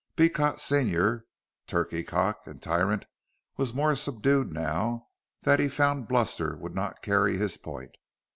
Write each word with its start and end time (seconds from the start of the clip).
Beecot 0.15 0.59
senior, 0.59 1.25
turkey 1.67 2.01
cock 2.03 2.47
and 2.47 2.59
tyrant, 2.59 3.05
was 3.57 3.75
more 3.75 3.95
subdued 3.95 4.51
now 4.51 5.09
that 5.43 5.59
he 5.59 5.69
found 5.69 6.07
bluster 6.07 6.57
would 6.57 6.73
not 6.73 7.03
carry 7.03 7.37
his 7.37 7.55
point. 7.55 7.91